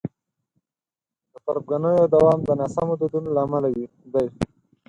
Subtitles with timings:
[1.31, 3.85] د تربګنیو دوام د ناسمو دودونو له امله دی.